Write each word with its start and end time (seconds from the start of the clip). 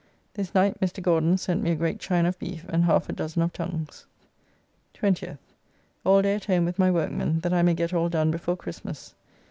This 0.33 0.55
night 0.55 0.79
Mr. 0.81 0.99
Gauden 0.99 1.37
sent 1.37 1.61
me 1.61 1.69
a 1.69 1.75
great 1.75 1.99
chine 1.99 2.25
of 2.25 2.39
beef 2.39 2.65
and 2.69 2.85
half 2.85 3.07
a 3.07 3.13
dozen 3.13 3.43
of 3.43 3.53
tongues. 3.53 4.07
20th. 4.95 5.37
All 6.03 6.23
day 6.23 6.33
at 6.33 6.45
home 6.45 6.65
with 6.65 6.79
my 6.79 6.89
workmen, 6.89 7.41
that 7.41 7.53
I 7.53 7.61
may 7.61 7.75
get 7.75 7.93
all 7.93 8.09
done 8.09 8.31
before 8.31 8.57
Christmas. 8.57 9.13